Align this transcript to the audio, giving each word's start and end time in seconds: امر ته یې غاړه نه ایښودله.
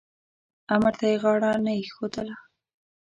امر 0.73 0.93
ته 0.99 1.05
یې 1.11 1.15
غاړه 1.23 1.51
نه 1.65 1.71
ایښودله. 1.79 2.35